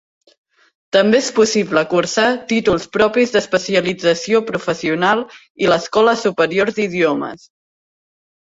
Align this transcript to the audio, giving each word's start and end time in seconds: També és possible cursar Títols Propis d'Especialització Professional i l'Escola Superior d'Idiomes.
També 0.95 1.17
és 1.23 1.27
possible 1.39 1.83
cursar 1.91 2.25
Títols 2.53 2.87
Propis 2.97 3.33
d'Especialització 3.35 4.41
Professional 4.49 5.23
i 5.67 5.71
l'Escola 5.73 6.17
Superior 6.23 6.73
d'Idiomes. 6.81 7.47